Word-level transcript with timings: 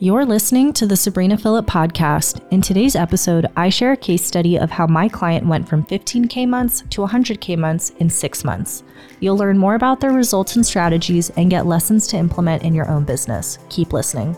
You're 0.00 0.24
listening 0.24 0.72
to 0.74 0.86
the 0.86 0.94
Sabrina 0.94 1.36
Philipp 1.36 1.66
podcast. 1.66 2.46
In 2.52 2.62
today's 2.62 2.94
episode, 2.94 3.46
I 3.56 3.68
share 3.68 3.90
a 3.90 3.96
case 3.96 4.24
study 4.24 4.56
of 4.56 4.70
how 4.70 4.86
my 4.86 5.08
client 5.08 5.44
went 5.44 5.68
from 5.68 5.84
15K 5.84 6.46
months 6.46 6.84
to 6.90 7.00
100K 7.00 7.58
months 7.58 7.90
in 7.98 8.08
six 8.08 8.44
months. 8.44 8.84
You'll 9.18 9.36
learn 9.36 9.58
more 9.58 9.74
about 9.74 9.98
their 9.98 10.12
results 10.12 10.54
and 10.54 10.64
strategies 10.64 11.30
and 11.30 11.50
get 11.50 11.66
lessons 11.66 12.06
to 12.08 12.16
implement 12.16 12.62
in 12.62 12.76
your 12.76 12.88
own 12.88 13.02
business. 13.02 13.58
Keep 13.70 13.92
listening. 13.92 14.36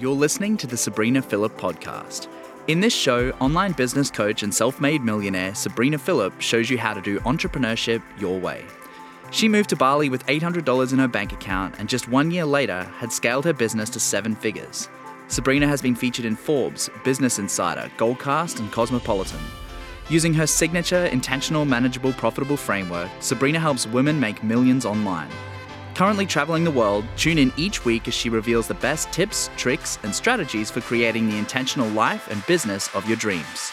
You're 0.00 0.16
listening 0.16 0.56
to 0.56 0.66
the 0.66 0.76
Sabrina 0.76 1.22
Philipp 1.22 1.56
podcast. 1.56 2.26
In 2.66 2.80
this 2.80 2.92
show, 2.92 3.30
online 3.38 3.74
business 3.74 4.10
coach 4.10 4.42
and 4.42 4.52
self 4.52 4.80
made 4.80 5.02
millionaire 5.02 5.54
Sabrina 5.54 5.98
Philipp 5.98 6.40
shows 6.40 6.68
you 6.68 6.78
how 6.78 6.94
to 6.94 7.00
do 7.00 7.20
entrepreneurship 7.20 8.02
your 8.18 8.40
way. 8.40 8.64
She 9.30 9.48
moved 9.48 9.68
to 9.70 9.76
Bali 9.76 10.08
with 10.08 10.24
$800 10.26 10.92
in 10.92 10.98
her 10.98 11.08
bank 11.08 11.32
account 11.32 11.74
and 11.78 11.88
just 11.88 12.08
one 12.08 12.30
year 12.30 12.44
later 12.46 12.84
had 12.96 13.12
scaled 13.12 13.44
her 13.44 13.52
business 13.52 13.90
to 13.90 14.00
seven 14.00 14.34
figures. 14.34 14.88
Sabrina 15.28 15.66
has 15.66 15.82
been 15.82 15.94
featured 15.94 16.24
in 16.24 16.34
Forbes, 16.34 16.88
Business 17.04 17.38
Insider, 17.38 17.90
Goalcast, 17.98 18.58
and 18.58 18.72
Cosmopolitan. 18.72 19.40
Using 20.08 20.32
her 20.32 20.46
signature 20.46 21.04
intentional, 21.06 21.66
manageable, 21.66 22.14
profitable 22.14 22.56
framework, 22.56 23.10
Sabrina 23.20 23.60
helps 23.60 23.86
women 23.86 24.18
make 24.18 24.42
millions 24.42 24.86
online. 24.86 25.28
Currently 25.94 26.24
traveling 26.24 26.64
the 26.64 26.70
world, 26.70 27.04
tune 27.16 27.36
in 27.36 27.52
each 27.58 27.84
week 27.84 28.08
as 28.08 28.14
she 28.14 28.30
reveals 28.30 28.68
the 28.68 28.74
best 28.74 29.12
tips, 29.12 29.50
tricks, 29.58 29.98
and 30.04 30.14
strategies 30.14 30.70
for 30.70 30.80
creating 30.80 31.28
the 31.28 31.36
intentional 31.36 31.88
life 31.88 32.30
and 32.30 32.46
business 32.46 32.88
of 32.94 33.06
your 33.06 33.18
dreams. 33.18 33.70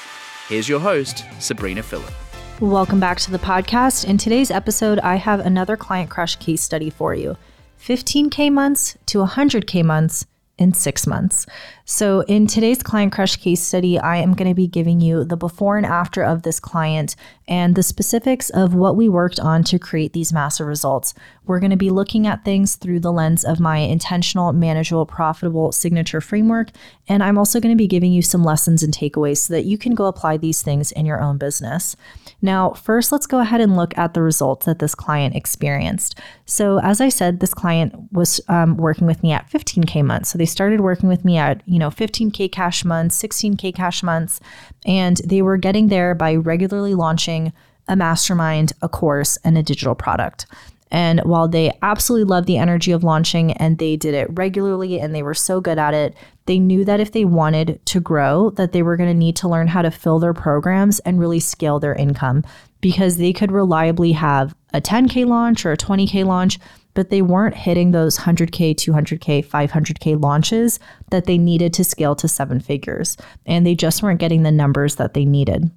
Here's 0.50 0.68
your 0.68 0.80
host, 0.80 1.24
Sabrina 1.40 1.82
Philipp. 1.82 2.25
Welcome 2.62 3.02
back 3.02 3.20
to 3.20 3.32
the 3.32 3.38
podcast. 3.38 4.08
In 4.08 4.18
today's 4.18 4.50
episode, 4.50 4.98
I 5.00 5.16
have 5.16 5.42
another 5.42 5.76
client 5.76 6.10
crush 6.10 6.38
case 6.38 6.62
study 6.62 6.90
for 6.90 7.14
you 7.14 7.36
15K 7.82 8.50
months 8.50 8.98
to 9.08 9.18
100K 9.18 9.84
months 9.84 10.26
in 10.58 10.74
six 10.74 11.06
months. 11.06 11.46
So, 11.84 12.22
in 12.22 12.48
today's 12.48 12.82
Client 12.82 13.12
Crush 13.12 13.36
case 13.36 13.62
study, 13.62 14.00
I 14.00 14.18
am 14.18 14.34
going 14.34 14.50
to 14.50 14.56
be 14.56 14.68
giving 14.68 15.02
you 15.02 15.24
the 15.26 15.36
before 15.36 15.78
and 15.78 15.86
after 15.86 16.24
of 16.24 16.44
this 16.44 16.60
client 16.60 17.16
and 17.48 17.76
the 17.76 17.84
specifics 17.84 18.50
of 18.50 18.74
what 18.74 18.96
we 18.96 19.10
worked 19.10 19.40
on 19.40 19.64
to 19.66 19.78
create 19.78 20.14
these 20.14 20.32
massive 20.32 20.68
results. 20.68 21.14
We're 21.48 21.60
going 21.60 21.72
to 21.72 21.78
be 21.78 21.90
looking 21.90 22.28
at 22.28 22.44
things 22.44 22.76
through 22.76 23.00
the 23.02 23.12
lens 23.12 23.44
of 23.44 23.60
my 23.60 23.78
intentional, 23.78 24.52
manageable, 24.54 25.06
profitable 25.06 25.72
signature 25.72 26.22
framework. 26.22 26.70
And 27.08 27.24
I'm 27.24 27.38
also 27.38 27.60
going 27.60 27.74
to 27.74 27.78
be 27.78 27.88
giving 27.88 28.12
you 28.12 28.22
some 28.22 28.44
lessons 28.44 28.84
and 28.84 28.94
takeaways 28.94 29.38
so 29.38 29.54
that 29.54 29.66
you 29.66 29.78
can 29.78 29.96
go 29.96 30.06
apply 30.06 30.38
these 30.38 30.62
things 30.62 30.92
in 30.92 31.06
your 31.06 31.22
own 31.22 31.38
business. 31.38 31.96
Now, 32.42 32.72
first, 32.72 33.12
let's 33.12 33.28
go 33.28 33.40
ahead 33.40 33.62
and 33.62 33.76
look 33.76 33.98
at 33.98 34.14
the 34.14 34.22
results 34.22 34.66
that 34.66 34.80
this 34.80 34.96
client 34.96 35.36
experienced. 35.36 36.20
So, 36.46 36.80
as 36.80 37.02
I 37.02 37.10
said, 37.10 37.40
this 37.40 37.54
client 37.54 37.94
was 38.12 38.42
um, 38.48 38.78
working 38.78 39.08
with 39.08 39.24
me 39.24 39.32
at 39.32 39.50
15K 39.50 40.04
months. 40.04 40.30
So, 40.30 40.38
they 40.38 40.46
started 40.46 40.82
working 40.82 41.10
with 41.10 41.26
me 41.26 41.38
at 41.38 41.62
you 41.66 41.80
know, 41.80 41.90
15K 41.90 42.52
cash 42.52 42.86
months, 42.86 43.22
16K 43.22 43.74
cash 43.74 44.04
months, 44.04 44.40
and 44.86 45.18
they 45.26 45.42
were 45.42 45.58
getting 45.58 45.88
there 45.88 46.16
by 46.16 46.36
regularly 46.36 46.94
launching 46.94 47.54
a 47.88 47.96
mastermind, 47.96 48.74
a 48.82 48.90
course, 48.90 49.38
and 49.44 49.58
a 49.58 49.64
digital 49.64 49.96
product. 49.96 50.46
And 50.92 51.20
while 51.22 51.48
they 51.48 51.72
absolutely 51.82 52.26
loved 52.26 52.48
the 52.48 52.58
energy 52.58 52.92
of 52.92 53.04
launching 53.04 53.54
and 53.54 53.78
they 53.78 53.96
did 53.96 54.14
it 54.14 54.28
regularly 54.32 55.00
and 55.00 55.16
they 55.16 55.24
were 55.24 55.34
so 55.34 55.60
good 55.60 55.80
at 55.80 55.94
it, 55.94 56.16
they 56.46 56.60
knew 56.60 56.86
that 56.86 57.00
if 57.00 57.12
they 57.12 57.26
wanted 57.26 57.84
to 57.88 58.00
grow, 58.00 58.52
that 58.52 58.72
they 58.72 58.84
were 58.84 58.98
going 58.98 59.10
to 59.10 59.14
need 59.14 59.36
to 59.38 59.48
learn 59.48 59.68
how 59.68 59.82
to 59.82 59.92
fill 59.92 60.20
their 60.20 60.34
programs 60.34 61.00
and 61.00 61.20
really 61.20 61.40
scale 61.40 61.80
their 61.80 61.96
income 61.96 62.44
because 62.82 63.18
they 63.18 63.34
could 63.34 63.52
reliably 63.52 64.12
have 64.12 64.56
a 64.74 64.80
10K 64.80 65.26
launch 65.26 65.66
or 65.66 65.72
a 65.72 65.78
20K 65.78 66.24
launch, 66.24 66.60
but 66.94 67.10
they 67.10 67.22
weren't 67.22 67.56
hitting 67.56 67.92
those 67.92 68.20
100K, 68.20 68.76
200K, 68.76 69.44
500K 69.46 70.22
launches 70.22 70.80
that 71.10 71.26
they 71.26 71.38
needed 71.38 71.74
to 71.74 71.84
scale 71.84 72.16
to 72.16 72.28
seven 72.28 72.60
figures. 72.60 73.18
And 73.46 73.66
they 73.66 73.74
just 73.74 74.04
weren't 74.04 74.20
getting 74.20 74.44
the 74.44 74.52
numbers 74.52 74.96
that 74.96 75.16
they 75.16 75.26
needed. 75.26 75.72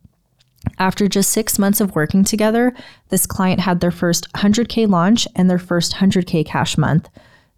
After 0.78 1.08
just 1.08 1.30
six 1.30 1.58
months 1.58 1.80
of 1.80 1.94
working 1.94 2.24
together, 2.24 2.74
this 3.08 3.26
client 3.26 3.60
had 3.60 3.80
their 3.80 3.90
first 3.90 4.32
100K 4.34 4.88
launch 4.88 5.26
and 5.34 5.48
their 5.48 5.58
first 5.58 5.94
100K 5.94 6.44
cash 6.46 6.76
month. 6.76 7.08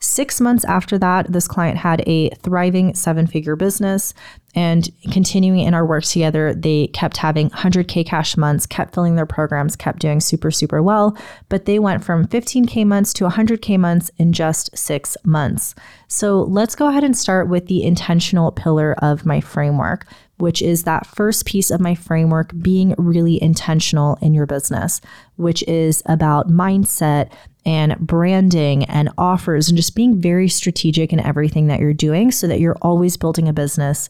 Six 0.03 0.41
months 0.41 0.65
after 0.65 0.97
that, 0.99 1.31
this 1.31 1.47
client 1.47 1.77
had 1.77 2.03
a 2.07 2.31
thriving 2.37 2.95
seven 2.95 3.27
figure 3.27 3.55
business. 3.55 4.15
And 4.55 4.89
continuing 5.13 5.61
in 5.61 5.75
our 5.75 5.85
work 5.85 6.05
together, 6.05 6.55
they 6.55 6.87
kept 6.89 7.19
having 7.19 7.51
100K 7.51 8.07
cash 8.07 8.37
months, 8.37 8.67
kept 8.67 8.95
filling 8.95 9.15
their 9.15 9.27
programs, 9.27 9.77
kept 9.77 10.01
doing 10.01 10.21
super, 10.21 10.51
super 10.51 10.83
well. 10.83 11.17
But 11.51 11.67
they 11.67 11.79
went 11.79 12.03
from 12.03 12.27
15K 12.27 12.87
months 12.87 13.13
to 13.15 13.29
100K 13.29 13.79
months 13.79 14.11
in 14.17 14.33
just 14.33 14.77
six 14.77 15.19
months. 15.23 15.75
So 16.09 16.45
let's 16.45 16.75
go 16.75 16.89
ahead 16.89 17.05
and 17.05 17.17
start 17.17 17.49
with 17.49 17.67
the 17.67 17.85
intentional 17.85 18.51
pillar 18.53 18.95
of 18.95 19.27
my 19.27 19.41
framework, 19.41 20.07
which 20.41 20.63
is 20.63 20.85
that 20.85 21.07
first 21.07 21.47
piece 21.47 21.71
of 21.71 21.81
my 21.81 21.95
framework 21.95 22.53
being 22.61 22.95
really 22.99 23.43
intentional 23.43 24.19
in 24.21 24.35
your 24.35 24.47
business, 24.47 25.01
which 25.37 25.63
is 25.65 26.03
about 26.07 26.49
mindset 26.49 27.31
and 27.67 27.99
branding 27.99 28.85
and 28.85 29.11
offers 29.19 29.69
and 29.69 29.77
just 29.77 29.95
being 29.95 30.21
very 30.21 30.49
strategic 30.49 31.13
in 31.13 31.21
everything 31.21 31.67
that 31.67 31.81
you're 31.81 31.93
doing 31.93 32.31
so 32.31 32.47
that 32.47 32.61
you're 32.61 32.79
always 32.81 33.17
building 33.17 33.49
a 33.49 33.53
business 33.53 34.09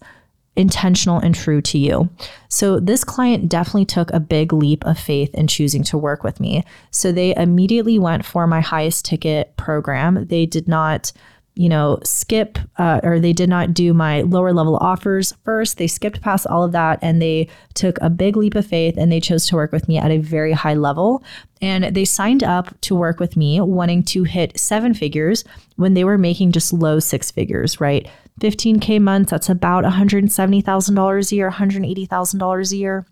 intentional 0.56 1.18
and 1.18 1.34
true 1.34 1.60
to 1.62 1.78
you. 1.78 2.10
So, 2.48 2.80
this 2.80 3.04
client 3.04 3.48
definitely 3.48 3.86
took 3.86 4.10
a 4.12 4.20
big 4.20 4.52
leap 4.52 4.84
of 4.84 4.98
faith 4.98 5.34
in 5.34 5.46
choosing 5.46 5.82
to 5.84 5.98
work 5.98 6.24
with 6.24 6.40
me. 6.40 6.64
So, 6.90 7.12
they 7.12 7.34
immediately 7.36 7.98
went 7.98 8.24
for 8.24 8.46
my 8.46 8.60
highest 8.60 9.04
ticket 9.04 9.56
program. 9.56 10.26
They 10.26 10.46
did 10.46 10.68
not 10.68 11.12
you 11.60 11.68
know, 11.68 11.98
skip 12.04 12.58
uh, 12.78 13.00
or 13.02 13.20
they 13.20 13.34
did 13.34 13.50
not 13.50 13.74
do 13.74 13.92
my 13.92 14.22
lower 14.22 14.50
level 14.50 14.78
offers 14.78 15.34
first. 15.44 15.76
They 15.76 15.88
skipped 15.88 16.22
past 16.22 16.46
all 16.46 16.64
of 16.64 16.72
that 16.72 16.98
and 17.02 17.20
they 17.20 17.48
took 17.74 17.98
a 18.00 18.08
big 18.08 18.34
leap 18.34 18.54
of 18.54 18.66
faith 18.66 18.96
and 18.96 19.12
they 19.12 19.20
chose 19.20 19.46
to 19.48 19.56
work 19.56 19.70
with 19.70 19.86
me 19.86 19.98
at 19.98 20.10
a 20.10 20.16
very 20.16 20.52
high 20.52 20.72
level. 20.72 21.22
And 21.60 21.94
they 21.94 22.06
signed 22.06 22.42
up 22.42 22.80
to 22.80 22.94
work 22.94 23.20
with 23.20 23.36
me 23.36 23.60
wanting 23.60 24.04
to 24.04 24.24
hit 24.24 24.58
seven 24.58 24.94
figures 24.94 25.44
when 25.76 25.92
they 25.92 26.02
were 26.02 26.16
making 26.16 26.52
just 26.52 26.72
low 26.72 26.98
six 26.98 27.30
figures, 27.30 27.78
right? 27.78 28.08
15K 28.40 28.98
months, 28.98 29.30
that's 29.30 29.50
about 29.50 29.84
$170,000 29.84 31.32
a 31.32 31.34
year, 31.34 31.50
$180,000 31.50 32.72
a 32.72 32.76
year. 32.76 33.06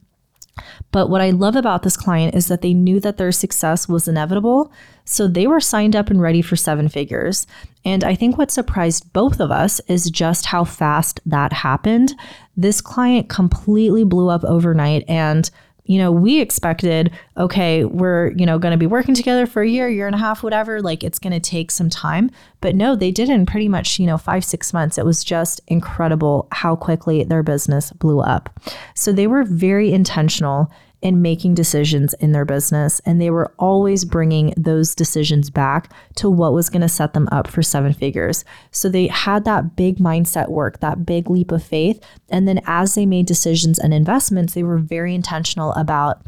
But 0.91 1.08
what 1.08 1.20
I 1.20 1.30
love 1.30 1.56
about 1.56 1.82
this 1.82 1.96
client 1.96 2.34
is 2.34 2.48
that 2.48 2.62
they 2.62 2.74
knew 2.74 3.00
that 3.00 3.16
their 3.16 3.32
success 3.32 3.88
was 3.88 4.08
inevitable. 4.08 4.72
So 5.04 5.26
they 5.26 5.46
were 5.46 5.60
signed 5.60 5.96
up 5.96 6.10
and 6.10 6.20
ready 6.20 6.42
for 6.42 6.56
seven 6.56 6.88
figures. 6.88 7.46
And 7.84 8.04
I 8.04 8.14
think 8.14 8.36
what 8.36 8.50
surprised 8.50 9.12
both 9.12 9.41
of 9.41 9.50
us 9.50 9.80
is 9.88 10.10
just 10.10 10.47
how 10.47 10.64
fast 10.64 11.20
that 11.26 11.52
happened. 11.52 12.14
This 12.56 12.80
client 12.80 13.28
completely 13.28 14.04
blew 14.04 14.28
up 14.28 14.44
overnight 14.44 15.04
and 15.08 15.50
you 15.88 15.97
know, 15.97 16.12
we 16.12 16.38
expected, 16.38 17.10
okay, 17.38 17.84
we're, 17.84 18.32
you 18.32 18.44
know, 18.44 18.59
going 18.59 18.72
to 18.72 18.78
be 18.78 18.87
working 18.87 19.15
together 19.15 19.47
for 19.47 19.62
a 19.62 19.69
year, 19.69 19.88
year 19.88 20.06
and 20.06 20.15
a 20.15 20.19
half, 20.19 20.43
whatever. 20.43 20.82
Like 20.82 21.03
it's 21.03 21.19
going 21.19 21.32
to 21.32 21.41
take 21.41 21.71
some 21.71 21.88
time. 21.88 22.31
But 22.60 22.76
no, 22.76 22.94
they 22.94 23.10
did 23.10 23.31
in 23.31 23.47
pretty 23.47 23.69
much, 23.69 23.98
you 23.98 24.06
know, 24.06 24.19
five, 24.19 24.44
six 24.44 24.75
months. 24.75 24.98
It 24.98 25.06
was 25.06 25.25
just 25.25 25.62
incredible 25.66 26.47
how 26.53 26.77
quickly 26.77 27.25
their 27.25 27.43
business 27.43 27.91
blew 27.91 28.21
up. 28.21 28.60
So 28.94 29.12
they 29.12 29.27
were 29.27 29.44
very 29.44 29.91
intentional 29.91 30.71
in 31.00 31.22
making 31.22 31.54
decisions 31.54 32.14
in 32.14 32.32
their 32.32 32.44
business. 32.44 33.00
And 33.04 33.20
they 33.20 33.31
were 33.31 33.53
always 33.59 34.04
bringing 34.04 34.53
those 34.56 34.94
decisions 34.94 35.48
back 35.48 35.92
to 36.16 36.28
what 36.28 36.53
was 36.53 36.70
going 36.70 36.82
to 36.82 36.88
set 36.88 37.14
them 37.14 37.28
up 37.31 37.47
for 37.47 37.62
seven 37.62 37.92
figures. 37.92 38.44
So 38.70 38.88
they 38.88 39.06
had 39.06 39.44
that 39.44 39.76
big 39.76 39.98
mindset 39.98 40.48
work, 40.48 40.81
that 40.81 41.06
big 41.06 41.31
leap 41.31 41.53
of 41.53 41.62
faith. 41.62 42.03
And 42.31 42.48
then 42.48 42.60
as 42.66 42.94
they 42.94 43.06
made 43.06 43.26
decisions 43.26 43.78
and 43.78 43.94
investments, 43.94 44.54
they 44.54 44.62
were 44.62 44.78
very 44.78 45.14
intentional 45.14 45.72
about 45.75 46.22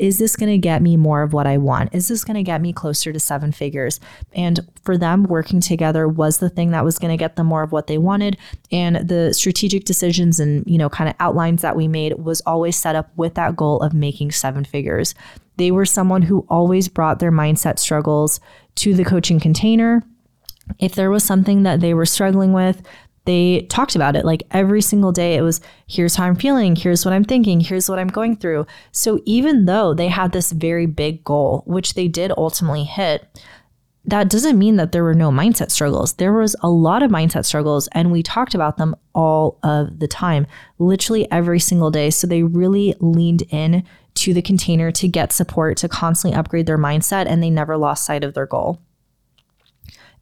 is 0.00 0.18
this 0.18 0.34
going 0.34 0.50
to 0.50 0.56
get 0.56 0.80
me 0.80 0.96
more 0.96 1.22
of 1.22 1.34
what 1.34 1.46
I 1.46 1.58
want? 1.58 1.94
Is 1.94 2.08
this 2.08 2.24
going 2.24 2.36
to 2.36 2.42
get 2.42 2.62
me 2.62 2.72
closer 2.72 3.12
to 3.12 3.20
seven 3.20 3.52
figures? 3.52 4.00
And 4.32 4.58
for 4.82 4.96
them, 4.96 5.24
working 5.24 5.60
together 5.60 6.08
was 6.08 6.38
the 6.38 6.48
thing 6.48 6.70
that 6.70 6.86
was 6.86 6.98
going 6.98 7.10
to 7.10 7.22
get 7.22 7.36
them 7.36 7.48
more 7.48 7.62
of 7.62 7.70
what 7.70 7.86
they 7.86 7.98
wanted. 7.98 8.38
And 8.72 9.06
the 9.06 9.34
strategic 9.34 9.84
decisions 9.84 10.40
and, 10.40 10.66
you 10.66 10.78
know, 10.78 10.88
kind 10.88 11.10
of 11.10 11.16
outlines 11.20 11.60
that 11.60 11.76
we 11.76 11.86
made 11.86 12.14
was 12.14 12.40
always 12.46 12.76
set 12.76 12.96
up 12.96 13.10
with 13.16 13.34
that 13.34 13.56
goal 13.56 13.80
of 13.80 13.92
making 13.92 14.30
seven 14.30 14.64
figures. 14.64 15.14
They 15.58 15.70
were 15.70 15.84
someone 15.84 16.22
who 16.22 16.46
always 16.48 16.88
brought 16.88 17.18
their 17.18 17.30
mindset 17.30 17.78
struggles 17.78 18.40
to 18.76 18.94
the 18.94 19.04
coaching 19.04 19.38
container. 19.38 20.02
If 20.78 20.94
there 20.94 21.10
was 21.10 21.24
something 21.24 21.64
that 21.64 21.80
they 21.80 21.92
were 21.92 22.06
struggling 22.06 22.54
with, 22.54 22.80
they 23.24 23.62
talked 23.68 23.94
about 23.94 24.16
it 24.16 24.24
like 24.24 24.42
every 24.50 24.82
single 24.82 25.12
day. 25.12 25.34
It 25.34 25.42
was, 25.42 25.60
here's 25.86 26.16
how 26.16 26.24
I'm 26.24 26.36
feeling, 26.36 26.74
here's 26.74 27.04
what 27.04 27.12
I'm 27.14 27.24
thinking, 27.24 27.60
here's 27.60 27.88
what 27.88 27.98
I'm 27.98 28.08
going 28.08 28.36
through. 28.36 28.66
So 28.92 29.20
even 29.24 29.66
though 29.66 29.94
they 29.94 30.08
had 30.08 30.32
this 30.32 30.52
very 30.52 30.86
big 30.86 31.22
goal, 31.22 31.62
which 31.66 31.94
they 31.94 32.08
did 32.08 32.32
ultimately 32.36 32.84
hit, 32.84 33.26
that 34.06 34.30
doesn't 34.30 34.58
mean 34.58 34.76
that 34.76 34.92
there 34.92 35.04
were 35.04 35.14
no 35.14 35.30
mindset 35.30 35.70
struggles. 35.70 36.14
There 36.14 36.32
was 36.32 36.56
a 36.62 36.70
lot 36.70 37.02
of 37.02 37.10
mindset 37.10 37.44
struggles, 37.44 37.86
and 37.92 38.10
we 38.10 38.22
talked 38.22 38.54
about 38.54 38.78
them 38.78 38.96
all 39.14 39.58
of 39.62 39.98
the 39.98 40.08
time, 40.08 40.46
literally 40.78 41.30
every 41.30 41.60
single 41.60 41.90
day. 41.90 42.08
So 42.10 42.26
they 42.26 42.42
really 42.42 42.94
leaned 43.00 43.42
in 43.50 43.84
to 44.14 44.32
the 44.32 44.42
container 44.42 44.90
to 44.92 45.06
get 45.06 45.32
support 45.32 45.76
to 45.78 45.88
constantly 45.88 46.36
upgrade 46.36 46.66
their 46.66 46.78
mindset, 46.78 47.26
and 47.26 47.42
they 47.42 47.50
never 47.50 47.76
lost 47.76 48.04
sight 48.04 48.24
of 48.24 48.32
their 48.32 48.46
goal. 48.46 48.80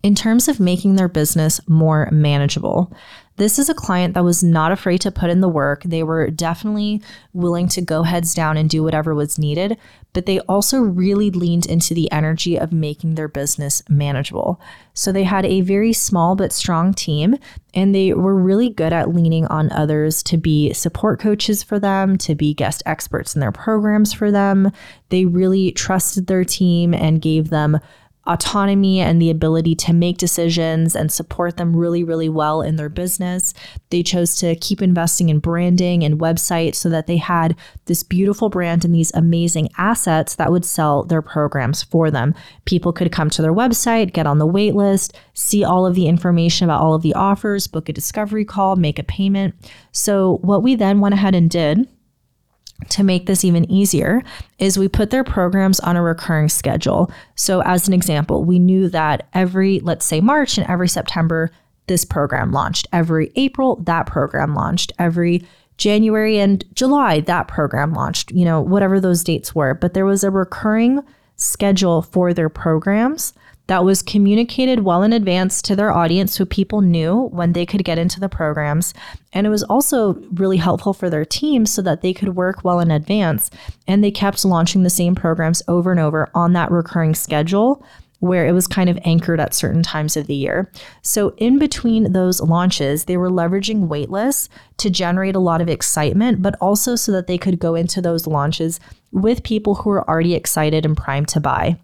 In 0.02 0.14
terms 0.14 0.48
of 0.48 0.60
making 0.60 0.96
their 0.96 1.08
business 1.08 1.60
more 1.68 2.08
manageable. 2.12 2.92
This 3.36 3.58
is 3.58 3.68
a 3.68 3.74
client 3.74 4.14
that 4.14 4.24
was 4.24 4.42
not 4.42 4.72
afraid 4.72 5.00
to 5.02 5.12
put 5.12 5.30
in 5.30 5.40
the 5.40 5.48
work. 5.48 5.84
They 5.84 6.02
were 6.02 6.28
definitely 6.28 7.00
willing 7.32 7.68
to 7.68 7.80
go 7.80 8.02
heads 8.02 8.34
down 8.34 8.56
and 8.56 8.68
do 8.68 8.82
whatever 8.82 9.14
was 9.14 9.38
needed, 9.38 9.78
but 10.12 10.26
they 10.26 10.40
also 10.40 10.80
really 10.80 11.30
leaned 11.30 11.64
into 11.64 11.94
the 11.94 12.10
energy 12.10 12.58
of 12.58 12.72
making 12.72 13.14
their 13.14 13.28
business 13.28 13.80
manageable. 13.88 14.60
So 14.92 15.12
they 15.12 15.22
had 15.22 15.46
a 15.46 15.60
very 15.60 15.92
small 15.92 16.34
but 16.34 16.52
strong 16.52 16.92
team, 16.92 17.36
and 17.74 17.94
they 17.94 18.12
were 18.12 18.34
really 18.34 18.70
good 18.70 18.92
at 18.92 19.14
leaning 19.14 19.46
on 19.46 19.70
others 19.70 20.24
to 20.24 20.36
be 20.36 20.72
support 20.72 21.20
coaches 21.20 21.62
for 21.62 21.78
them, 21.78 22.18
to 22.18 22.34
be 22.34 22.54
guest 22.54 22.82
experts 22.86 23.36
in 23.36 23.40
their 23.40 23.52
programs 23.52 24.12
for 24.12 24.32
them. 24.32 24.72
They 25.10 25.26
really 25.26 25.70
trusted 25.70 26.26
their 26.26 26.44
team 26.44 26.92
and 26.92 27.22
gave 27.22 27.50
them 27.50 27.78
autonomy 28.28 29.00
and 29.00 29.20
the 29.20 29.30
ability 29.30 29.74
to 29.74 29.92
make 29.92 30.18
decisions 30.18 30.94
and 30.94 31.10
support 31.10 31.56
them 31.56 31.74
really, 31.74 32.04
really 32.04 32.28
well 32.28 32.60
in 32.60 32.76
their 32.76 32.88
business. 32.88 33.54
They 33.90 34.02
chose 34.02 34.36
to 34.36 34.54
keep 34.56 34.82
investing 34.82 35.30
in 35.30 35.38
branding 35.38 36.04
and 36.04 36.20
websites 36.20 36.76
so 36.76 36.88
that 36.90 37.06
they 37.06 37.16
had 37.16 37.56
this 37.86 38.02
beautiful 38.02 38.50
brand 38.50 38.84
and 38.84 38.94
these 38.94 39.12
amazing 39.14 39.70
assets 39.78 40.34
that 40.34 40.52
would 40.52 40.64
sell 40.64 41.04
their 41.04 41.22
programs 41.22 41.82
for 41.82 42.10
them. 42.10 42.34
People 42.66 42.92
could 42.92 43.10
come 43.10 43.30
to 43.30 43.42
their 43.42 43.54
website, 43.54 44.12
get 44.12 44.26
on 44.26 44.38
the 44.38 44.46
wait 44.46 44.74
list, 44.74 45.16
see 45.32 45.64
all 45.64 45.86
of 45.86 45.94
the 45.94 46.06
information 46.06 46.64
about 46.64 46.82
all 46.82 46.94
of 46.94 47.02
the 47.02 47.14
offers, 47.14 47.66
book 47.66 47.88
a 47.88 47.92
discovery 47.92 48.44
call, 48.44 48.76
make 48.76 48.98
a 48.98 49.02
payment. 49.02 49.54
So, 49.92 50.38
what 50.42 50.62
we 50.62 50.74
then 50.74 51.00
went 51.00 51.14
ahead 51.14 51.34
and 51.34 51.48
did 51.48 51.88
to 52.90 53.02
make 53.02 53.26
this 53.26 53.44
even 53.44 53.70
easier 53.70 54.22
is 54.58 54.78
we 54.78 54.88
put 54.88 55.10
their 55.10 55.24
programs 55.24 55.80
on 55.80 55.96
a 55.96 56.02
recurring 56.02 56.48
schedule. 56.48 57.10
So 57.34 57.60
as 57.62 57.88
an 57.88 57.94
example, 57.94 58.44
we 58.44 58.58
knew 58.58 58.88
that 58.90 59.28
every 59.34 59.80
let's 59.80 60.06
say 60.06 60.20
March 60.20 60.58
and 60.58 60.66
every 60.68 60.88
September 60.88 61.50
this 61.88 62.04
program 62.04 62.52
launched. 62.52 62.86
Every 62.92 63.32
April 63.34 63.76
that 63.84 64.06
program 64.06 64.54
launched. 64.54 64.92
Every 64.98 65.44
January 65.76 66.38
and 66.38 66.64
July 66.74 67.20
that 67.20 67.48
program 67.48 67.94
launched. 67.94 68.30
You 68.30 68.44
know, 68.44 68.60
whatever 68.60 69.00
those 69.00 69.24
dates 69.24 69.54
were, 69.54 69.74
but 69.74 69.94
there 69.94 70.06
was 70.06 70.22
a 70.22 70.30
recurring 70.30 71.02
schedule 71.36 72.02
for 72.02 72.34
their 72.34 72.48
programs 72.48 73.32
that 73.68 73.84
was 73.84 74.02
communicated 74.02 74.80
well 74.80 75.02
in 75.02 75.12
advance 75.12 75.60
to 75.62 75.76
their 75.76 75.92
audience 75.92 76.32
so 76.34 76.44
people 76.46 76.80
knew 76.80 77.28
when 77.28 77.52
they 77.52 77.66
could 77.66 77.84
get 77.84 77.98
into 77.98 78.18
the 78.18 78.28
programs. 78.28 78.94
And 79.32 79.46
it 79.46 79.50
was 79.50 79.62
also 79.62 80.14
really 80.32 80.56
helpful 80.56 80.94
for 80.94 81.10
their 81.10 81.26
team 81.26 81.66
so 81.66 81.82
that 81.82 82.00
they 82.00 82.14
could 82.14 82.34
work 82.34 82.64
well 82.64 82.80
in 82.80 82.90
advance. 82.90 83.50
And 83.86 84.02
they 84.02 84.10
kept 84.10 84.44
launching 84.44 84.82
the 84.82 84.90
same 84.90 85.14
programs 85.14 85.62
over 85.68 85.90
and 85.90 86.00
over 86.00 86.30
on 86.34 86.54
that 86.54 86.70
recurring 86.70 87.14
schedule 87.14 87.84
where 88.20 88.46
it 88.46 88.52
was 88.52 88.66
kind 88.66 88.90
of 88.90 88.98
anchored 89.04 89.38
at 89.38 89.54
certain 89.54 89.82
times 89.82 90.16
of 90.16 90.26
the 90.26 90.34
year. 90.34 90.72
So, 91.02 91.34
in 91.36 91.60
between 91.60 92.12
those 92.12 92.40
launches, 92.40 93.04
they 93.04 93.16
were 93.16 93.30
leveraging 93.30 93.86
waitlists 93.86 94.48
to 94.78 94.90
generate 94.90 95.36
a 95.36 95.40
lot 95.40 95.60
of 95.60 95.68
excitement, 95.68 96.42
but 96.42 96.56
also 96.60 96.96
so 96.96 97.12
that 97.12 97.28
they 97.28 97.38
could 97.38 97.60
go 97.60 97.76
into 97.76 98.02
those 98.02 98.26
launches 98.26 98.80
with 99.12 99.44
people 99.44 99.76
who 99.76 99.90
were 99.90 100.08
already 100.08 100.34
excited 100.34 100.84
and 100.84 100.96
primed 100.96 101.28
to 101.28 101.38
buy 101.38 101.78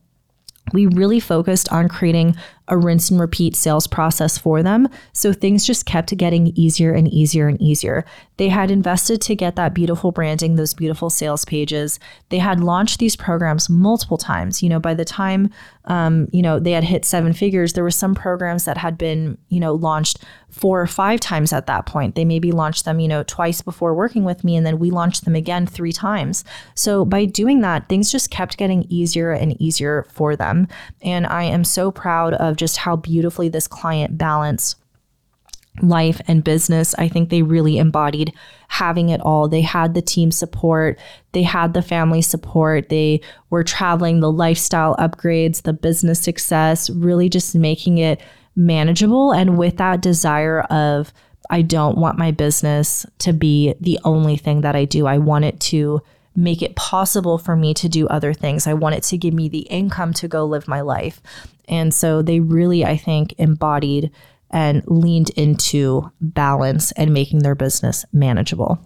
we 0.72 0.86
really 0.86 1.20
focused 1.20 1.70
on 1.72 1.88
creating 1.88 2.36
a 2.68 2.78
rinse 2.78 3.10
and 3.10 3.20
repeat 3.20 3.54
sales 3.54 3.86
process 3.86 4.38
for 4.38 4.62
them. 4.62 4.88
So 5.12 5.32
things 5.32 5.66
just 5.66 5.84
kept 5.84 6.16
getting 6.16 6.46
easier 6.56 6.92
and 6.94 7.06
easier 7.08 7.46
and 7.46 7.60
easier. 7.60 8.04
They 8.36 8.48
had 8.48 8.70
invested 8.70 9.20
to 9.22 9.36
get 9.36 9.54
that 9.56 9.74
beautiful 9.74 10.12
branding, 10.12 10.56
those 10.56 10.74
beautiful 10.74 11.10
sales 11.10 11.44
pages. 11.44 12.00
They 12.30 12.38
had 12.38 12.60
launched 12.60 12.98
these 12.98 13.16
programs 13.16 13.68
multiple 13.68 14.16
times. 14.16 14.62
You 14.62 14.68
know, 14.70 14.80
by 14.80 14.94
the 14.94 15.04
time 15.04 15.50
um, 15.86 16.28
you 16.32 16.40
know 16.40 16.58
they 16.58 16.72
had 16.72 16.84
hit 16.84 17.04
seven 17.04 17.32
figures, 17.32 17.74
there 17.74 17.84
were 17.84 17.90
some 17.90 18.14
programs 18.14 18.64
that 18.64 18.78
had 18.78 18.96
been 18.96 19.38
you 19.50 19.60
know 19.60 19.74
launched 19.74 20.24
four 20.50 20.80
or 20.80 20.86
five 20.86 21.20
times 21.20 21.52
at 21.52 21.66
that 21.66 21.84
point. 21.86 22.14
They 22.14 22.24
maybe 22.24 22.50
launched 22.50 22.84
them 22.84 22.98
you 22.98 23.08
know 23.08 23.22
twice 23.22 23.60
before 23.60 23.94
working 23.94 24.24
with 24.24 24.42
me, 24.42 24.56
and 24.56 24.66
then 24.66 24.78
we 24.78 24.90
launched 24.90 25.24
them 25.24 25.36
again 25.36 25.66
three 25.66 25.92
times. 25.92 26.44
So 26.74 27.04
by 27.04 27.26
doing 27.26 27.60
that, 27.60 27.88
things 27.88 28.10
just 28.10 28.30
kept 28.30 28.56
getting 28.56 28.84
easier 28.88 29.30
and 29.32 29.60
easier 29.60 30.06
for 30.10 30.34
them. 30.34 30.66
And 31.02 31.26
I 31.26 31.44
am 31.44 31.62
so 31.62 31.90
proud 31.90 32.34
of 32.34 32.53
of 32.54 32.58
just 32.58 32.76
how 32.76 32.94
beautifully 32.94 33.48
this 33.48 33.66
client 33.66 34.16
balanced 34.16 34.76
life 35.82 36.20
and 36.28 36.44
business. 36.44 36.94
I 36.98 37.08
think 37.08 37.28
they 37.28 37.42
really 37.42 37.78
embodied 37.78 38.32
having 38.68 39.08
it 39.08 39.20
all. 39.20 39.48
They 39.48 39.60
had 39.60 39.94
the 39.94 40.02
team 40.02 40.30
support, 40.30 41.00
they 41.32 41.42
had 41.42 41.74
the 41.74 41.82
family 41.82 42.22
support, 42.22 42.90
they 42.90 43.20
were 43.50 43.64
traveling, 43.64 44.20
the 44.20 44.30
lifestyle 44.30 44.94
upgrades, 44.96 45.62
the 45.62 45.72
business 45.72 46.20
success, 46.20 46.88
really 46.90 47.28
just 47.28 47.56
making 47.56 47.98
it 47.98 48.20
manageable. 48.54 49.32
And 49.32 49.58
with 49.58 49.78
that 49.78 50.00
desire 50.00 50.60
of, 50.62 51.12
I 51.50 51.62
don't 51.62 51.98
want 51.98 52.18
my 52.18 52.30
business 52.30 53.04
to 53.18 53.32
be 53.32 53.74
the 53.80 53.98
only 54.04 54.36
thing 54.36 54.60
that 54.60 54.76
I 54.76 54.84
do, 54.84 55.06
I 55.06 55.18
want 55.18 55.44
it 55.44 55.58
to 55.60 56.00
make 56.36 56.62
it 56.62 56.76
possible 56.76 57.38
for 57.38 57.56
me 57.56 57.74
to 57.74 57.88
do 57.88 58.06
other 58.08 58.32
things. 58.32 58.66
I 58.66 58.74
want 58.74 58.96
it 58.96 59.02
to 59.04 59.18
give 59.18 59.34
me 59.34 59.48
the 59.48 59.60
income 59.60 60.12
to 60.14 60.28
go 60.28 60.44
live 60.44 60.68
my 60.68 60.80
life. 60.80 61.20
And 61.68 61.94
so 61.94 62.22
they 62.22 62.40
really, 62.40 62.84
I 62.84 62.96
think, 62.96 63.34
embodied 63.38 64.10
and 64.50 64.82
leaned 64.86 65.30
into 65.30 66.10
balance 66.20 66.92
and 66.92 67.12
making 67.12 67.40
their 67.40 67.54
business 67.54 68.04
manageable. 68.12 68.78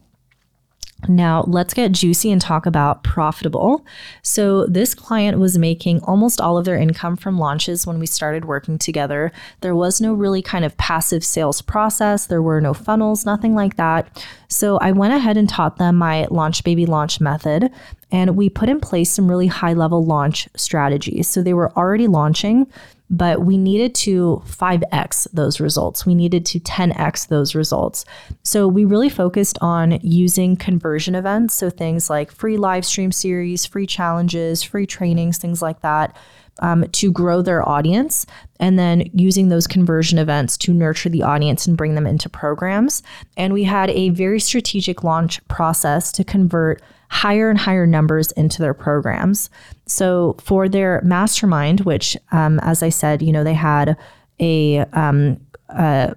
Now, 1.06 1.44
let's 1.46 1.74
get 1.74 1.92
juicy 1.92 2.32
and 2.32 2.40
talk 2.40 2.66
about 2.66 3.04
profitable. 3.04 3.86
So, 4.22 4.66
this 4.66 4.94
client 4.94 5.38
was 5.38 5.56
making 5.56 6.00
almost 6.02 6.40
all 6.40 6.58
of 6.58 6.64
their 6.64 6.76
income 6.76 7.16
from 7.16 7.38
launches 7.38 7.86
when 7.86 8.00
we 8.00 8.06
started 8.06 8.46
working 8.46 8.78
together. 8.78 9.30
There 9.60 9.76
was 9.76 10.00
no 10.00 10.12
really 10.12 10.42
kind 10.42 10.64
of 10.64 10.76
passive 10.76 11.24
sales 11.24 11.62
process, 11.62 12.26
there 12.26 12.42
were 12.42 12.60
no 12.60 12.74
funnels, 12.74 13.24
nothing 13.24 13.54
like 13.54 13.76
that. 13.76 14.26
So, 14.48 14.78
I 14.78 14.90
went 14.90 15.14
ahead 15.14 15.36
and 15.36 15.48
taught 15.48 15.76
them 15.76 15.94
my 15.94 16.26
launch 16.30 16.64
baby 16.64 16.84
launch 16.84 17.20
method, 17.20 17.70
and 18.10 18.36
we 18.36 18.48
put 18.48 18.68
in 18.68 18.80
place 18.80 19.12
some 19.12 19.28
really 19.28 19.46
high 19.46 19.74
level 19.74 20.04
launch 20.04 20.48
strategies. 20.56 21.28
So, 21.28 21.42
they 21.42 21.54
were 21.54 21.70
already 21.76 22.08
launching 22.08 22.66
but 23.10 23.42
we 23.42 23.56
needed 23.56 23.94
to 23.94 24.42
5x 24.46 25.28
those 25.32 25.60
results. 25.60 26.04
We 26.04 26.14
needed 26.14 26.44
to 26.46 26.60
10x 26.60 27.28
those 27.28 27.54
results. 27.54 28.04
So 28.42 28.68
we 28.68 28.84
really 28.84 29.08
focused 29.08 29.58
on 29.60 29.98
using 30.02 30.56
conversion 30.56 31.14
events. 31.14 31.54
So 31.54 31.70
things 31.70 32.10
like 32.10 32.30
free 32.30 32.56
live 32.56 32.84
stream 32.84 33.12
series, 33.12 33.64
free 33.64 33.86
challenges, 33.86 34.62
free 34.62 34.86
trainings, 34.86 35.38
things 35.38 35.62
like 35.62 35.80
that. 35.80 36.16
Um, 36.60 36.88
to 36.90 37.12
grow 37.12 37.40
their 37.40 37.68
audience 37.68 38.26
and 38.58 38.76
then 38.76 39.08
using 39.14 39.48
those 39.48 39.68
conversion 39.68 40.18
events 40.18 40.56
to 40.56 40.74
nurture 40.74 41.08
the 41.08 41.22
audience 41.22 41.68
and 41.68 41.76
bring 41.76 41.94
them 41.94 42.04
into 42.04 42.28
programs. 42.28 43.00
And 43.36 43.52
we 43.52 43.62
had 43.62 43.90
a 43.90 44.08
very 44.08 44.40
strategic 44.40 45.04
launch 45.04 45.46
process 45.46 46.10
to 46.10 46.24
convert 46.24 46.82
higher 47.08 47.50
and 47.50 47.58
higher 47.58 47.86
numbers 47.86 48.32
into 48.32 48.62
their 48.62 48.74
programs. 48.74 49.50
So 49.86 50.36
for 50.40 50.68
their 50.68 51.00
mastermind, 51.02 51.80
which, 51.80 52.16
um, 52.32 52.60
as 52.60 52.82
I 52.82 52.90
said, 52.90 53.22
you 53.22 53.32
know, 53.32 53.44
they 53.44 53.54
had 53.54 53.96
a, 54.40 54.78
um, 54.92 55.40
a 55.68 56.14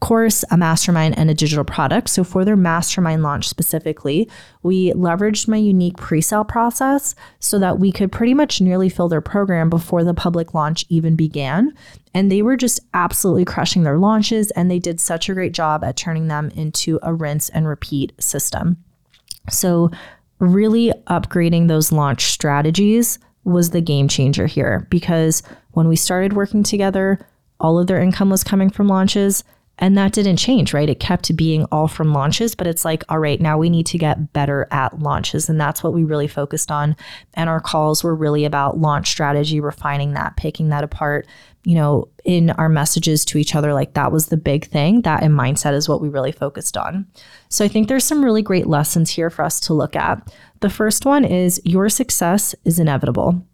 course, 0.00 0.44
a 0.50 0.56
mastermind, 0.56 1.18
and 1.18 1.28
a 1.28 1.34
digital 1.34 1.64
product. 1.64 2.08
So 2.08 2.22
for 2.22 2.44
their 2.44 2.56
mastermind 2.56 3.22
launch 3.22 3.48
specifically, 3.48 4.28
we 4.62 4.92
leveraged 4.92 5.48
my 5.48 5.56
unique 5.56 5.96
pre-sale 5.96 6.44
process 6.44 7.14
so 7.40 7.58
that 7.58 7.78
we 7.78 7.90
could 7.90 8.12
pretty 8.12 8.34
much 8.34 8.60
nearly 8.60 8.88
fill 8.88 9.08
their 9.08 9.20
program 9.20 9.68
before 9.68 10.04
the 10.04 10.14
public 10.14 10.54
launch 10.54 10.84
even 10.88 11.16
began. 11.16 11.74
And 12.14 12.30
they 12.30 12.42
were 12.42 12.56
just 12.56 12.80
absolutely 12.94 13.44
crushing 13.44 13.82
their 13.82 13.98
launches, 13.98 14.50
and 14.52 14.70
they 14.70 14.78
did 14.78 15.00
such 15.00 15.28
a 15.28 15.34
great 15.34 15.52
job 15.52 15.82
at 15.82 15.96
turning 15.96 16.28
them 16.28 16.50
into 16.54 16.98
a 17.02 17.12
rinse 17.12 17.48
and 17.48 17.66
repeat 17.66 18.12
system. 18.22 18.76
So 19.50 19.90
really 20.38 20.92
upgrading 21.06 21.68
those 21.68 21.92
launch 21.92 22.30
strategies 22.30 23.18
was 23.44 23.70
the 23.70 23.80
game 23.80 24.08
changer 24.08 24.46
here 24.46 24.86
because 24.90 25.42
when 25.72 25.88
we 25.88 25.96
started 25.96 26.34
working 26.34 26.62
together, 26.62 27.18
all 27.60 27.78
of 27.78 27.86
their 27.86 28.00
income 28.00 28.30
was 28.30 28.44
coming 28.44 28.70
from 28.70 28.88
launches. 28.88 29.44
And 29.80 29.96
that 29.96 30.12
didn't 30.12 30.38
change, 30.38 30.74
right? 30.74 30.90
It 30.90 30.98
kept 30.98 31.36
being 31.36 31.64
all 31.66 31.86
from 31.86 32.12
launches, 32.12 32.56
but 32.56 32.66
it's 32.66 32.84
like, 32.84 33.04
all 33.08 33.20
right, 33.20 33.40
now 33.40 33.56
we 33.56 33.70
need 33.70 33.86
to 33.86 33.98
get 33.98 34.32
better 34.32 34.66
at 34.72 34.98
launches. 34.98 35.48
And 35.48 35.60
that's 35.60 35.84
what 35.84 35.92
we 35.92 36.02
really 36.02 36.26
focused 36.26 36.72
on. 36.72 36.96
And 37.34 37.48
our 37.48 37.60
calls 37.60 38.02
were 38.02 38.14
really 38.14 38.44
about 38.44 38.78
launch 38.78 39.08
strategy, 39.08 39.60
refining 39.60 40.14
that, 40.14 40.36
picking 40.36 40.70
that 40.70 40.82
apart, 40.82 41.28
you 41.64 41.74
know, 41.74 42.08
in 42.24 42.50
our 42.50 42.68
messages 42.68 43.24
to 43.26 43.38
each 43.38 43.54
other. 43.54 43.74
Like 43.74 43.94
that 43.94 44.12
was 44.12 44.26
the 44.26 44.36
big 44.36 44.66
thing. 44.66 45.02
That 45.02 45.22
in 45.22 45.32
mindset 45.32 45.74
is 45.74 45.88
what 45.88 46.00
we 46.00 46.08
really 46.08 46.32
focused 46.32 46.76
on. 46.76 47.06
So 47.48 47.64
I 47.64 47.68
think 47.68 47.88
there's 47.88 48.04
some 48.04 48.24
really 48.24 48.42
great 48.42 48.66
lessons 48.66 49.10
here 49.10 49.30
for 49.30 49.44
us 49.44 49.60
to 49.60 49.74
look 49.74 49.96
at. 49.96 50.32
The 50.60 50.70
first 50.70 51.04
one 51.04 51.24
is 51.24 51.60
your 51.64 51.88
success 51.88 52.54
is 52.64 52.78
inevitable. 52.78 53.44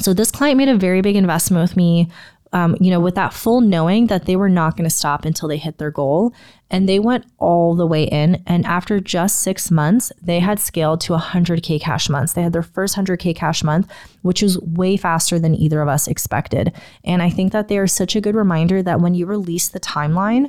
So 0.00 0.12
this 0.12 0.30
client 0.30 0.58
made 0.58 0.68
a 0.68 0.76
very 0.76 1.02
big 1.02 1.16
investment 1.16 1.62
with 1.62 1.76
me 1.76 2.08
um, 2.54 2.76
you 2.80 2.88
know, 2.88 3.00
with 3.00 3.16
that 3.16 3.34
full 3.34 3.60
knowing 3.60 4.06
that 4.06 4.26
they 4.26 4.36
were 4.36 4.48
not 4.48 4.76
going 4.76 4.88
to 4.88 4.96
stop 4.96 5.24
until 5.24 5.48
they 5.48 5.56
hit 5.56 5.78
their 5.78 5.90
goal. 5.90 6.32
And 6.70 6.88
they 6.88 7.00
went 7.00 7.26
all 7.38 7.74
the 7.74 7.86
way 7.86 8.04
in. 8.04 8.44
And 8.46 8.64
after 8.64 9.00
just 9.00 9.40
six 9.40 9.72
months, 9.72 10.12
they 10.22 10.38
had 10.38 10.60
scaled 10.60 11.00
to 11.02 11.14
100K 11.14 11.80
cash 11.80 12.08
months. 12.08 12.32
They 12.32 12.42
had 12.42 12.52
their 12.52 12.62
first 12.62 12.96
100K 12.96 13.34
cash 13.34 13.64
month, 13.64 13.92
which 14.22 14.40
was 14.40 14.60
way 14.60 14.96
faster 14.96 15.38
than 15.40 15.56
either 15.56 15.82
of 15.82 15.88
us 15.88 16.06
expected. 16.06 16.72
And 17.02 17.22
I 17.22 17.28
think 17.28 17.50
that 17.52 17.66
they 17.66 17.76
are 17.76 17.88
such 17.88 18.14
a 18.14 18.20
good 18.20 18.36
reminder 18.36 18.84
that 18.84 19.00
when 19.00 19.14
you 19.14 19.26
release 19.26 19.66
the 19.66 19.80
timeline 19.80 20.48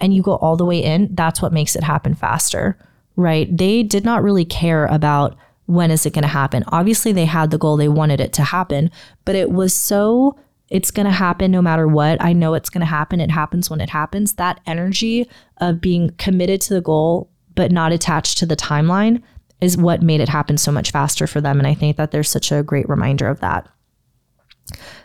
and 0.00 0.12
you 0.12 0.22
go 0.22 0.34
all 0.36 0.56
the 0.56 0.64
way 0.64 0.82
in, 0.82 1.14
that's 1.14 1.40
what 1.40 1.52
makes 1.52 1.76
it 1.76 1.84
happen 1.84 2.16
faster, 2.16 2.76
right? 3.14 3.56
They 3.56 3.84
did 3.84 4.04
not 4.04 4.24
really 4.24 4.44
care 4.44 4.86
about 4.86 5.36
when 5.66 5.92
is 5.92 6.04
it 6.04 6.14
going 6.14 6.22
to 6.22 6.28
happen. 6.28 6.64
Obviously, 6.68 7.12
they 7.12 7.26
had 7.26 7.52
the 7.52 7.58
goal, 7.58 7.76
they 7.76 7.88
wanted 7.88 8.20
it 8.20 8.32
to 8.34 8.42
happen, 8.42 8.90
but 9.24 9.36
it 9.36 9.52
was 9.52 9.72
so 9.72 10.36
it's 10.74 10.90
going 10.90 11.06
to 11.06 11.12
happen 11.12 11.52
no 11.52 11.62
matter 11.62 11.86
what. 11.86 12.20
I 12.20 12.32
know 12.32 12.54
it's 12.54 12.68
going 12.68 12.80
to 12.80 12.86
happen. 12.86 13.20
It 13.20 13.30
happens 13.30 13.70
when 13.70 13.80
it 13.80 13.90
happens. 13.90 14.32
That 14.32 14.60
energy 14.66 15.30
of 15.58 15.80
being 15.80 16.10
committed 16.18 16.60
to 16.62 16.74
the 16.74 16.80
goal, 16.80 17.30
but 17.54 17.70
not 17.70 17.92
attached 17.92 18.38
to 18.38 18.46
the 18.46 18.56
timeline, 18.56 19.22
is 19.60 19.76
what 19.76 20.02
made 20.02 20.20
it 20.20 20.28
happen 20.28 20.58
so 20.58 20.72
much 20.72 20.90
faster 20.90 21.28
for 21.28 21.40
them. 21.40 21.60
And 21.60 21.68
I 21.68 21.74
think 21.74 21.96
that 21.96 22.10
there's 22.10 22.28
such 22.28 22.50
a 22.50 22.64
great 22.64 22.88
reminder 22.88 23.28
of 23.28 23.38
that. 23.38 23.68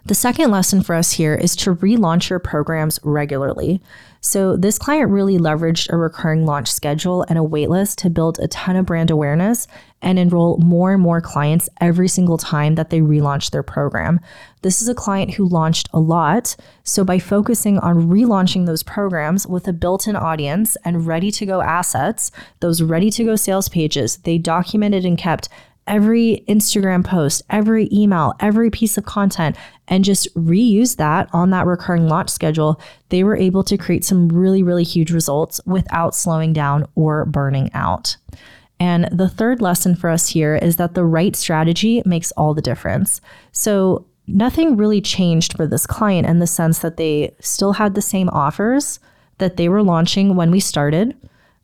The 0.06 0.16
second 0.16 0.52
lesson 0.52 0.82
for 0.82 0.96
us 0.96 1.12
here 1.12 1.36
is 1.36 1.56
to 1.58 1.76
relaunch 1.76 2.30
your 2.30 2.40
programs 2.40 3.00
regularly. 3.04 3.82
So, 4.22 4.58
this 4.58 4.78
client 4.78 5.12
really 5.12 5.38
leveraged 5.38 5.90
a 5.92 5.98
recurring 5.98 6.46
launch 6.46 6.70
schedule 6.70 7.26
and 7.30 7.40
a 7.40 7.44
waitlist 7.44 7.96
to 7.98 8.10
build 8.10 8.38
a 8.40 8.50
ton 8.50 8.76
of 8.76 8.86
brand 8.86 9.12
awareness 9.12 9.66
and 10.02 10.20
enroll 10.20 10.58
more 10.58 10.94
and 10.94 11.02
more 11.02 11.22
clients 11.22 11.70
every 11.80 12.10
single 12.10 12.38
time 12.38 12.76
that 12.76 12.90
they 12.90 13.00
relaunch 13.00 13.52
their 13.52 13.64
program. 13.64 14.20
This 14.62 14.82
is 14.82 14.90
a 14.90 14.96
client 14.96 15.36
who 15.36 15.48
launched 15.48 15.90
a 15.94 16.00
lot. 16.00 16.58
So, 16.84 17.06
by 17.06 17.20
focusing 17.20 17.80
on 17.80 18.10
relaunching 18.10 18.66
those 18.66 18.84
programs 18.84 19.48
with 19.48 19.68
a 19.70 19.74
built 19.74 20.06
in 20.06 20.18
audience 20.18 20.76
and 20.84 21.08
ready 21.08 21.32
to 21.32 21.46
go 21.46 21.62
assets, 21.62 22.30
those 22.60 22.82
ready 22.82 23.10
to 23.12 23.24
go 23.24 23.38
sales 23.38 23.70
pages, 23.70 24.18
they 24.18 24.38
documented 24.38 25.06
and 25.06 25.18
kept 25.18 25.48
every 25.88 26.44
Instagram 26.48 27.04
post, 27.04 27.42
every 27.50 27.90
email, 27.92 28.34
every 28.40 28.70
piece 28.70 28.98
of 28.98 29.06
content, 29.06 29.56
and 29.88 30.04
just 30.04 30.34
reuse 30.36 30.98
that 30.98 31.30
on 31.34 31.50
that 31.50 31.66
recurring 31.66 32.08
launch 32.08 32.30
schedule, 32.30 32.80
they 33.10 33.24
were 33.24 33.36
able 33.36 33.64
to 33.64 33.78
create 33.78 34.06
some 34.06 34.30
really, 34.30 34.64
really 34.64 34.84
huge 34.84 35.12
results 35.12 35.60
without 35.66 36.16
slowing 36.16 36.54
down 36.54 36.86
or 36.96 37.26
burning 37.26 37.72
out. 37.74 38.16
And 38.80 39.10
the 39.12 39.28
third 39.28 39.62
lesson 39.62 39.96
for 39.96 40.10
us 40.10 40.30
here 40.30 40.56
is 40.56 40.78
that 40.78 40.94
the 40.94 41.04
right 41.04 41.36
strategy 41.36 42.02
makes 42.06 42.32
all 42.34 42.54
the 42.54 42.62
difference. 42.62 43.20
So, 43.52 44.06
nothing 44.28 44.78
really 44.78 45.02
changed 45.02 45.58
for 45.58 45.66
this 45.66 45.88
client 45.88 46.28
in 46.28 46.38
the 46.38 46.48
sense 46.48 46.80
that 46.80 46.98
they 46.98 47.36
still 47.40 47.74
had 47.74 47.96
the 47.96 48.02
same 48.02 48.30
offers 48.30 49.00
that 49.40 49.58
they 49.58 49.68
were 49.68 49.82
launching 49.82 50.36
when 50.36 50.52
we 50.52 50.60
started 50.60 51.16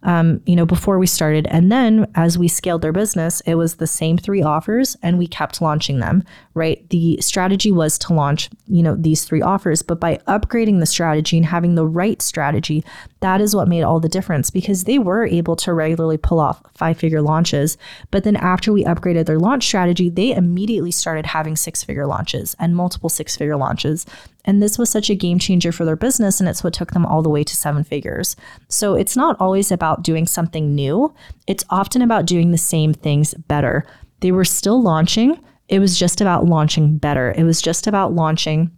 um, 0.05 0.39
you 0.45 0.55
know, 0.55 0.65
before 0.65 0.99
we 0.99 1.07
started. 1.07 1.47
And 1.47 1.71
then 1.71 2.09
as 2.15 2.37
we 2.37 2.47
scaled 2.47 2.83
their 2.83 2.93
business, 2.93 3.41
it 3.41 3.55
was 3.55 3.75
the 3.75 3.87
same 3.87 4.17
three 4.17 4.41
offers 4.41 4.95
and 5.01 5.17
we 5.17 5.27
kept 5.27 5.61
launching 5.61 5.99
them, 5.99 6.23
right? 6.53 6.87
The 6.91 7.17
strategy 7.21 7.71
was 7.71 7.97
to 7.99 8.13
launch, 8.13 8.49
you 8.67 8.83
know, 8.83 8.95
these 8.95 9.25
three 9.25 9.41
offers, 9.41 9.81
but 9.81 9.99
by 9.99 10.17
upgrading 10.27 10.79
the 10.79 10.85
strategy 10.85 11.37
and 11.37 11.45
having 11.45 11.73
the 11.73 11.87
right 11.87 12.21
strategy, 12.21 12.85
that 13.25 13.41
is 13.41 13.55
what 13.55 13.67
made 13.67 13.81
all 13.81 13.99
the 13.99 14.07
difference 14.07 14.51
because 14.51 14.83
they 14.83 14.99
were 14.99 15.25
able 15.25 15.55
to 15.55 15.73
regularly 15.73 16.15
pull 16.15 16.39
off 16.39 16.61
five 16.75 16.95
figure 16.95 17.23
launches. 17.23 17.75
But 18.11 18.23
then 18.23 18.35
after 18.35 18.71
we 18.71 18.83
upgraded 18.83 19.25
their 19.25 19.39
launch 19.39 19.63
strategy, 19.65 20.09
they 20.09 20.31
immediately 20.31 20.91
started 20.91 21.25
having 21.25 21.55
six 21.55 21.83
figure 21.83 22.05
launches 22.05 22.55
and 22.59 22.75
multiple 22.75 23.09
six 23.09 23.35
figure 23.35 23.57
launches. 23.57 24.05
And 24.45 24.61
this 24.61 24.77
was 24.77 24.91
such 24.91 25.09
a 25.09 25.15
game 25.15 25.39
changer 25.39 25.71
for 25.71 25.85
their 25.85 25.95
business, 25.95 26.39
and 26.39 26.47
it's 26.47 26.63
what 26.63 26.75
took 26.75 26.91
them 26.91 27.03
all 27.03 27.23
the 27.23 27.29
way 27.29 27.43
to 27.43 27.55
seven 27.55 27.83
figures. 27.83 28.35
So 28.69 28.93
it's 28.93 29.17
not 29.17 29.35
always 29.39 29.71
about 29.71 30.03
doing 30.03 30.27
something 30.27 30.75
new, 30.75 31.11
it's 31.47 31.65
often 31.71 32.03
about 32.03 32.27
doing 32.27 32.51
the 32.51 32.59
same 32.59 32.93
things 32.93 33.33
better. 33.33 33.87
They 34.19 34.31
were 34.31 34.45
still 34.45 34.79
launching, 34.79 35.43
it 35.67 35.79
was 35.79 35.97
just 35.97 36.21
about 36.21 36.45
launching 36.45 36.97
better. 36.97 37.33
It 37.35 37.43
was 37.43 37.59
just 37.59 37.87
about 37.87 38.13
launching 38.13 38.69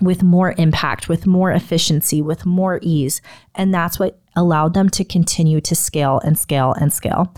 with 0.00 0.22
more 0.22 0.54
impact, 0.58 1.08
with 1.08 1.26
more 1.26 1.52
efficiency, 1.52 2.20
with 2.20 2.44
more 2.44 2.78
ease. 2.82 3.22
And 3.54 3.72
that's 3.72 3.98
what 3.98 4.18
allowed 4.36 4.74
them 4.74 4.88
to 4.90 5.04
continue 5.04 5.60
to 5.60 5.74
scale 5.74 6.20
and 6.24 6.38
scale 6.38 6.72
and 6.72 6.92
scale. 6.92 7.32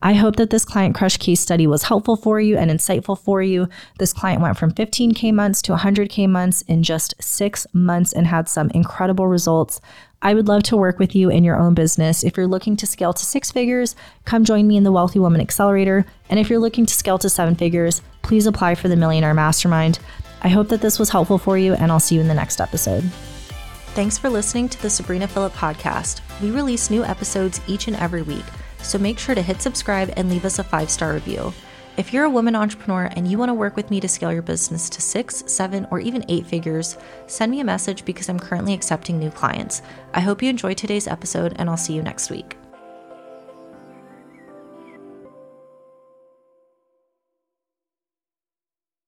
I 0.00 0.14
hope 0.14 0.36
that 0.36 0.50
this 0.50 0.64
client 0.64 0.94
crush 0.94 1.16
case 1.16 1.40
study 1.40 1.66
was 1.66 1.82
helpful 1.82 2.14
for 2.14 2.40
you 2.40 2.56
and 2.56 2.70
insightful 2.70 3.18
for 3.18 3.42
you. 3.42 3.68
This 3.98 4.12
client 4.12 4.40
went 4.40 4.56
from 4.56 4.70
15K 4.70 5.34
months 5.34 5.60
to 5.62 5.74
100K 5.74 6.28
months 6.28 6.62
in 6.62 6.84
just 6.84 7.14
six 7.20 7.66
months 7.72 8.12
and 8.12 8.26
had 8.26 8.48
some 8.48 8.70
incredible 8.70 9.26
results. 9.26 9.80
I 10.22 10.34
would 10.34 10.46
love 10.46 10.62
to 10.64 10.76
work 10.76 11.00
with 11.00 11.16
you 11.16 11.30
in 11.30 11.42
your 11.42 11.56
own 11.56 11.74
business. 11.74 12.22
If 12.22 12.36
you're 12.36 12.46
looking 12.46 12.76
to 12.76 12.86
scale 12.86 13.12
to 13.12 13.24
six 13.24 13.50
figures, 13.50 13.96
come 14.24 14.44
join 14.44 14.68
me 14.68 14.76
in 14.76 14.84
the 14.84 14.92
Wealthy 14.92 15.18
Woman 15.18 15.40
Accelerator. 15.40 16.06
And 16.30 16.38
if 16.38 16.48
you're 16.48 16.58
looking 16.60 16.86
to 16.86 16.94
scale 16.94 17.18
to 17.18 17.28
seven 17.28 17.56
figures, 17.56 18.00
please 18.22 18.46
apply 18.46 18.76
for 18.76 18.86
the 18.86 18.96
Millionaire 18.96 19.34
Mastermind. 19.34 19.98
I 20.42 20.48
hope 20.48 20.68
that 20.68 20.80
this 20.80 20.98
was 20.98 21.10
helpful 21.10 21.38
for 21.38 21.58
you, 21.58 21.74
and 21.74 21.90
I'll 21.90 22.00
see 22.00 22.14
you 22.14 22.20
in 22.20 22.28
the 22.28 22.34
next 22.34 22.60
episode. 22.60 23.04
Thanks 23.94 24.18
for 24.18 24.28
listening 24.28 24.68
to 24.68 24.82
the 24.82 24.90
Sabrina 24.90 25.26
Philipp 25.26 25.52
podcast. 25.54 26.20
We 26.40 26.50
release 26.50 26.90
new 26.90 27.04
episodes 27.04 27.60
each 27.66 27.88
and 27.88 27.96
every 27.96 28.22
week, 28.22 28.44
so 28.80 28.98
make 28.98 29.18
sure 29.18 29.34
to 29.34 29.42
hit 29.42 29.60
subscribe 29.60 30.12
and 30.16 30.30
leave 30.30 30.44
us 30.44 30.58
a 30.58 30.64
five 30.64 30.90
star 30.90 31.14
review. 31.14 31.52
If 31.96 32.12
you're 32.12 32.26
a 32.26 32.30
woman 32.30 32.54
entrepreneur 32.54 33.10
and 33.16 33.26
you 33.26 33.38
want 33.38 33.48
to 33.48 33.54
work 33.54 33.74
with 33.74 33.90
me 33.90 33.98
to 33.98 34.06
scale 34.06 34.32
your 34.32 34.42
business 34.42 34.88
to 34.90 35.02
six, 35.02 35.42
seven, 35.48 35.84
or 35.90 35.98
even 35.98 36.24
eight 36.28 36.46
figures, 36.46 36.96
send 37.26 37.50
me 37.50 37.58
a 37.58 37.64
message 37.64 38.04
because 38.04 38.28
I'm 38.28 38.38
currently 38.38 38.72
accepting 38.72 39.18
new 39.18 39.32
clients. 39.32 39.82
I 40.14 40.20
hope 40.20 40.40
you 40.40 40.48
enjoyed 40.48 40.76
today's 40.76 41.08
episode, 41.08 41.56
and 41.56 41.68
I'll 41.68 41.76
see 41.76 41.94
you 41.94 42.02
next 42.02 42.30
week. 42.30 42.56